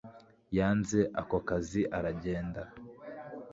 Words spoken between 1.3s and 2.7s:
kazi aragenda